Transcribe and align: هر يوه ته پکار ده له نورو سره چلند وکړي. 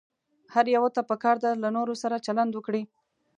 هر 0.53 0.65
يوه 0.75 0.89
ته 0.95 1.01
پکار 1.09 1.35
ده 1.43 1.51
له 1.63 1.69
نورو 1.77 1.93
سره 2.03 2.23
چلند 2.25 2.51
وکړي. 2.53 2.83